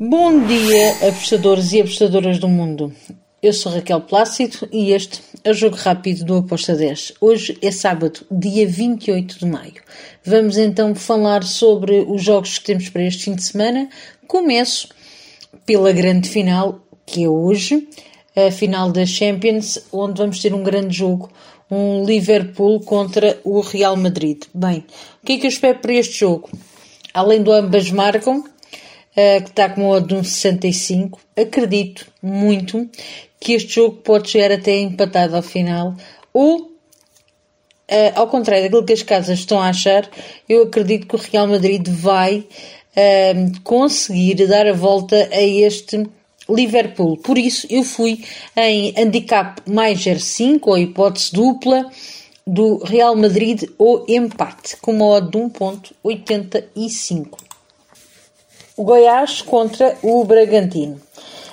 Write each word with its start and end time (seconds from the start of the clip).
Bom 0.00 0.46
dia, 0.46 0.92
apostadores 1.08 1.72
e 1.72 1.80
apostadoras 1.80 2.38
do 2.38 2.46
mundo. 2.46 2.92
Eu 3.42 3.52
sou 3.52 3.72
Raquel 3.72 4.00
Plácido 4.00 4.68
e 4.70 4.92
este 4.92 5.20
é 5.42 5.50
o 5.50 5.54
Jogo 5.54 5.74
Rápido 5.74 6.24
do 6.24 6.36
Aposta 6.36 6.76
10. 6.76 7.14
Hoje 7.20 7.58
é 7.60 7.72
sábado, 7.72 8.20
dia 8.30 8.64
28 8.64 9.40
de 9.40 9.46
maio. 9.46 9.82
Vamos 10.24 10.56
então 10.56 10.94
falar 10.94 11.42
sobre 11.42 12.06
os 12.08 12.22
jogos 12.22 12.58
que 12.58 12.66
temos 12.66 12.88
para 12.90 13.02
este 13.02 13.24
fim 13.24 13.34
de 13.34 13.42
semana. 13.42 13.88
Começo 14.28 14.88
pela 15.66 15.90
grande 15.90 16.28
final, 16.28 16.80
que 17.04 17.24
é 17.24 17.28
hoje, 17.28 17.88
a 18.36 18.52
final 18.52 18.92
da 18.92 19.04
Champions, 19.04 19.80
onde 19.90 20.18
vamos 20.22 20.38
ter 20.38 20.54
um 20.54 20.62
grande 20.62 20.96
jogo, 20.96 21.28
um 21.68 22.04
Liverpool 22.04 22.78
contra 22.82 23.40
o 23.42 23.60
Real 23.62 23.96
Madrid. 23.96 24.44
Bem, 24.54 24.84
o 25.20 25.26
que 25.26 25.32
é 25.32 25.38
que 25.38 25.46
eu 25.46 25.50
espero 25.50 25.80
para 25.80 25.92
este 25.92 26.20
jogo? 26.20 26.48
Além 27.12 27.42
do 27.42 27.50
ambas 27.50 27.90
marcam, 27.90 28.44
que 29.42 29.50
está 29.50 29.68
com 29.68 29.88
odd 29.88 30.06
de 30.06 30.14
um 30.14 30.22
65. 30.22 31.18
Acredito 31.36 32.06
muito 32.22 32.88
que 33.40 33.52
este 33.52 33.74
jogo 33.74 33.96
pode 33.96 34.30
chegar 34.30 34.52
até 34.52 34.78
empatado 34.78 35.36
ao 35.36 35.42
final, 35.42 35.94
ou 36.32 36.62
uh, 36.62 36.70
ao 38.14 38.28
contrário 38.28 38.64
daquilo 38.64 38.84
que 38.84 38.92
as 38.92 39.02
casas 39.02 39.40
estão 39.40 39.60
a 39.60 39.68
achar, 39.68 40.08
eu 40.48 40.64
acredito 40.64 41.06
que 41.06 41.16
o 41.16 41.18
Real 41.18 41.46
Madrid 41.46 41.86
vai 41.88 42.38
uh, 42.38 43.60
conseguir 43.62 44.46
dar 44.46 44.66
a 44.66 44.72
volta 44.72 45.28
a 45.32 45.42
este 45.42 46.06
Liverpool. 46.48 47.18
Por 47.18 47.36
isso, 47.36 47.66
eu 47.70 47.84
fui 47.84 48.24
em 48.56 48.94
handicap 48.96 49.60
mais 49.70 49.98
0,5 49.98 50.60
ou 50.66 50.78
hipótese 50.78 51.32
dupla 51.32 51.90
do 52.46 52.78
Real 52.78 53.14
Madrid 53.14 53.64
ou 53.76 54.06
empate, 54.08 54.76
com 54.78 54.92
uma 54.92 55.06
odd 55.06 55.30
de 55.30 55.38
1.85 55.38 57.28
o 57.32 57.47
Goiás 58.84 59.42
contra 59.42 59.96
o 60.02 60.24
Bragantino. 60.24 61.00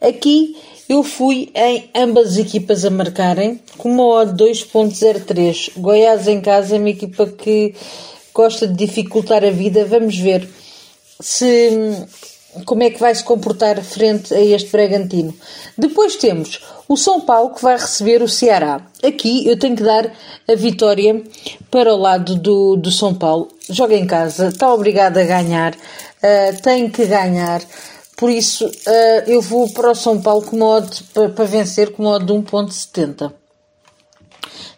Aqui 0.00 0.56
eu 0.88 1.02
fui 1.02 1.50
em 1.54 1.90
ambas 1.94 2.28
as 2.28 2.36
equipas 2.38 2.84
a 2.84 2.90
marcarem 2.90 3.60
com 3.76 3.90
uma 3.90 4.04
odd 4.04 4.42
2.03. 4.42 5.72
Goiás 5.76 6.26
em 6.26 6.40
casa 6.40 6.76
é 6.76 6.78
uma 6.78 6.90
equipa 6.90 7.26
que 7.26 7.74
gosta 8.32 8.66
de 8.66 8.74
dificultar 8.74 9.44
a 9.44 9.50
vida. 9.50 9.84
Vamos 9.84 10.16
ver 10.16 10.48
se 11.20 12.06
como 12.64 12.82
é 12.82 12.90
que 12.90 12.98
vai 12.98 13.14
se 13.14 13.22
comportar 13.22 13.82
frente 13.82 14.32
a 14.32 14.40
este 14.40 14.70
Bragantino. 14.70 15.34
Depois 15.76 16.16
temos 16.16 16.60
o 16.88 16.96
São 16.96 17.20
Paulo 17.20 17.54
que 17.54 17.62
vai 17.62 17.76
receber 17.76 18.22
o 18.22 18.28
Ceará. 18.28 18.80
Aqui 19.02 19.46
eu 19.46 19.58
tenho 19.58 19.76
que 19.76 19.82
dar 19.82 20.10
a 20.48 20.54
vitória 20.54 21.22
para 21.70 21.94
o 21.94 21.98
lado 21.98 22.34
do, 22.36 22.76
do 22.76 22.90
São 22.90 23.14
Paulo. 23.14 23.48
Joga 23.68 23.94
em 23.94 24.06
casa, 24.06 24.48
está 24.48 24.72
obrigado 24.72 25.18
a 25.18 25.24
ganhar, 25.24 25.74
uh, 26.22 26.62
tem 26.62 26.88
que 26.88 27.06
ganhar. 27.06 27.62
Por 28.16 28.30
isso 28.30 28.66
uh, 28.66 29.22
eu 29.26 29.40
vou 29.40 29.72
para 29.72 29.92
o 29.92 29.94
São 29.94 30.20
Paulo 30.20 30.44
com 30.44 30.56
modo 30.56 30.90
para, 31.14 31.44
vencer 31.44 31.92
com 31.92 32.02
modo 32.02 32.26
de 32.26 32.32
1.70. 32.32 33.32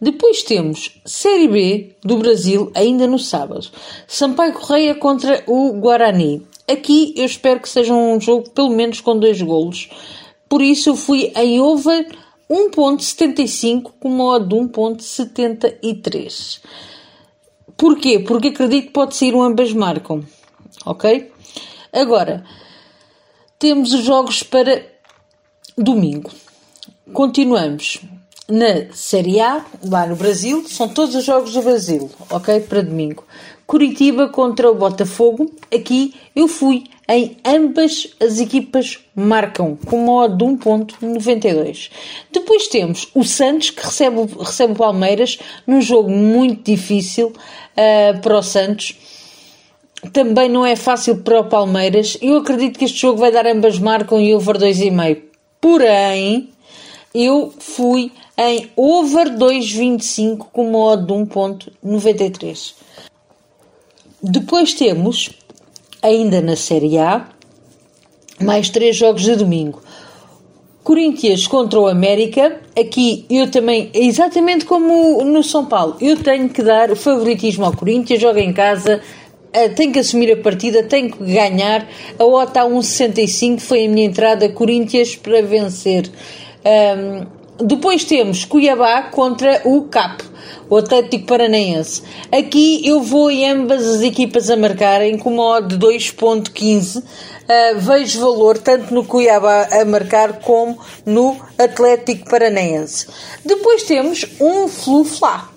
Depois 0.00 0.42
temos 0.42 1.00
Série 1.04 1.48
B 1.48 1.96
do 2.02 2.16
Brasil, 2.18 2.70
ainda 2.74 3.06
no 3.06 3.18
sábado. 3.18 3.68
Sampaio 4.06 4.54
Correia 4.54 4.94
contra 4.94 5.42
o 5.46 5.72
Guarani. 5.72 6.46
Aqui 6.68 7.14
eu 7.16 7.24
espero 7.24 7.60
que 7.60 7.68
seja 7.68 7.94
um 7.94 8.20
jogo 8.20 8.50
pelo 8.50 8.70
menos 8.70 9.00
com 9.00 9.18
dois 9.18 9.40
golos. 9.40 9.88
Por 10.48 10.62
isso 10.62 10.90
eu 10.90 10.96
fui 10.96 11.32
em 11.36 11.60
over 11.60 12.06
1.75 12.50 13.92
com 13.98 14.08
uma 14.08 14.40
de 14.40 14.54
1.73. 14.54 16.60
Porquê? 17.76 18.20
Porque 18.20 18.48
acredito 18.48 18.86
que 18.86 18.92
pode 18.92 19.16
ser 19.16 19.34
um 19.34 19.42
ambas 19.42 19.72
marcam. 19.72 20.24
Ok? 20.84 21.32
Agora, 21.92 22.44
temos 23.58 23.92
os 23.92 24.04
jogos 24.04 24.42
para 24.42 24.82
domingo. 25.76 26.30
Continuamos 27.12 28.00
na 28.48 28.92
Série 28.92 29.40
A, 29.40 29.64
lá 29.84 30.06
no 30.06 30.14
Brasil, 30.14 30.64
são 30.68 30.88
todos 30.88 31.14
os 31.14 31.24
jogos 31.24 31.52
do 31.52 31.62
Brasil, 31.62 32.10
ok? 32.30 32.60
Para 32.60 32.82
domingo. 32.82 33.24
Curitiba 33.66 34.28
contra 34.28 34.70
o 34.70 34.74
Botafogo. 34.74 35.50
Aqui 35.74 36.14
eu 36.34 36.46
fui 36.46 36.84
em 37.08 37.36
ambas 37.44 38.08
as 38.20 38.38
equipas 38.38 39.00
marcam 39.14 39.76
com 39.84 40.04
uma 40.04 40.24
odd 40.24 40.36
de 40.36 40.44
1.92. 40.44 41.90
Depois 42.32 42.68
temos 42.68 43.08
o 43.14 43.24
Santos 43.24 43.70
que 43.70 43.84
recebe, 43.84 44.16
recebe 44.38 44.72
o 44.72 44.76
Palmeiras 44.76 45.38
num 45.66 45.80
jogo 45.80 46.10
muito 46.10 46.70
difícil 46.70 47.28
uh, 47.28 48.20
para 48.20 48.38
o 48.38 48.42
Santos. 48.42 48.96
Também 50.12 50.48
não 50.48 50.64
é 50.64 50.76
fácil 50.76 51.22
para 51.22 51.40
o 51.40 51.44
Palmeiras. 51.44 52.16
Eu 52.20 52.38
acredito 52.38 52.78
que 52.78 52.84
este 52.84 53.00
jogo 53.00 53.18
vai 53.18 53.32
dar 53.32 53.46
ambas 53.46 53.78
marcam 53.78 54.20
e 54.20 54.34
over 54.34 54.58
2,5. 54.58 55.22
Porém, 55.60 56.50
eu 57.14 57.52
fui 57.58 58.12
em 58.36 58.70
over 58.76 59.30
2,25 59.30 60.46
com 60.52 60.68
uma 60.68 60.96
de 60.96 61.12
1.93. 61.12 62.74
Depois 64.22 64.74
temos, 64.74 65.30
ainda 66.02 66.40
na 66.40 66.56
Série 66.56 66.98
A, 66.98 67.28
mais 68.40 68.68
três 68.68 68.96
jogos 68.96 69.22
de 69.22 69.36
domingo. 69.36 69.80
Corinthians 70.84 71.46
contra 71.48 71.80
o 71.80 71.88
América. 71.88 72.60
Aqui 72.78 73.26
eu 73.28 73.50
também, 73.50 73.90
exatamente 73.92 74.64
como 74.64 75.24
no 75.24 75.42
São 75.42 75.66
Paulo, 75.66 75.96
eu 76.00 76.16
tenho 76.22 76.48
que 76.48 76.62
dar 76.62 76.92
o 76.92 76.96
favoritismo 76.96 77.64
ao 77.64 77.74
Corinthians, 77.74 78.20
joga 78.20 78.40
em 78.40 78.52
casa, 78.52 79.00
tem 79.74 79.90
que 79.90 79.98
assumir 79.98 80.32
a 80.32 80.36
partida, 80.36 80.82
tem 80.82 81.10
que 81.10 81.22
ganhar. 81.24 81.88
A 82.18 82.24
OTA 82.24 82.60
1,65 82.60 83.60
foi 83.60 83.86
a 83.86 83.88
minha 83.88 84.06
entrada, 84.06 84.48
Corinthians 84.48 85.16
para 85.16 85.42
vencer. 85.42 86.10
Um, 86.64 87.26
depois 87.64 88.04
temos 88.04 88.44
Cuiabá 88.44 89.04
contra 89.04 89.62
o 89.64 89.82
CAP 89.84 90.22
o 90.68 90.76
Atlético 90.76 91.26
Paranaense. 91.26 92.02
Aqui 92.30 92.86
eu 92.86 93.00
vou 93.02 93.30
em 93.30 93.48
ambas 93.50 93.86
as 93.86 94.02
equipas 94.02 94.50
a 94.50 94.56
marcarem 94.56 95.16
com 95.16 95.32
uma 95.32 95.56
odd 95.56 95.76
de 95.76 95.86
2.15. 95.86 96.98
Uh, 96.98 97.02
ah, 97.48 97.72
vejo 97.76 98.20
valor 98.20 98.58
tanto 98.58 98.92
no 98.92 99.04
Cuiabá 99.04 99.68
a 99.70 99.84
marcar 99.84 100.40
como 100.40 100.78
no 101.04 101.36
Atlético 101.56 102.28
Paranaense. 102.28 103.06
Depois 103.44 103.84
temos 103.84 104.26
um 104.40 104.66
Flu-Flá. 104.66 105.50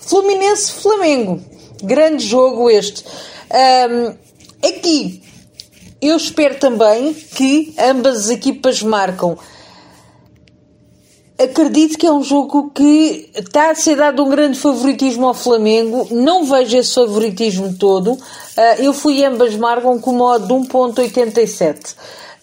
Fluminense-Flamengo. 0.00 1.40
Grande 1.82 2.24
jogo 2.24 2.68
este. 2.70 3.04
Um, 3.50 4.14
aqui 4.68 5.22
eu 6.00 6.16
espero 6.16 6.58
também 6.58 7.14
que 7.14 7.74
ambas 7.78 8.26
as 8.26 8.30
equipas 8.30 8.82
marcam 8.82 9.38
acredito 11.38 11.98
que 11.98 12.06
é 12.06 12.12
um 12.12 12.22
jogo 12.22 12.70
que 12.70 13.30
está 13.34 13.70
a 13.70 13.74
ser 13.74 13.96
dado 13.96 14.24
um 14.24 14.28
grande 14.28 14.58
favoritismo 14.58 15.26
ao 15.26 15.34
Flamengo. 15.34 16.08
Não 16.10 16.44
vejo 16.44 16.76
esse 16.76 16.94
favoritismo 16.94 17.74
todo. 17.74 18.12
Uh, 18.12 18.20
eu 18.78 18.92
fui 18.92 19.24
ambas 19.24 19.54
marcam 19.54 19.98
com 19.98 20.12
modo 20.12 20.46
de 20.46 20.54
1.87. 20.68 21.94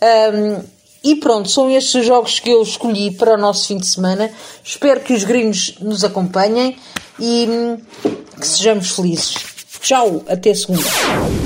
Um, 0.01 0.63
e 1.03 1.15
pronto, 1.15 1.49
são 1.49 1.69
estes 1.69 1.95
os 1.95 2.05
jogos 2.05 2.39
que 2.39 2.49
eu 2.49 2.61
escolhi 2.61 3.11
para 3.11 3.33
o 3.33 3.37
nosso 3.37 3.67
fim 3.67 3.77
de 3.77 3.87
semana. 3.87 4.31
Espero 4.63 5.01
que 5.01 5.13
os 5.13 5.23
gringos 5.23 5.75
nos 5.81 6.03
acompanhem 6.03 6.77
e 7.19 7.45
hum, 7.49 7.77
que 8.39 8.47
sejamos 8.47 8.91
felizes. 8.91 9.52
Tchau, 9.83 10.23
até 10.29 10.53
segunda. 10.53 11.42